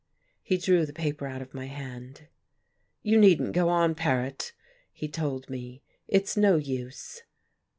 [0.41, 2.27] He drew the paper out of my hand.
[3.03, 4.51] "You needn't go on, Paret,"
[4.91, 5.83] he told me.
[6.07, 7.21] "It's no use."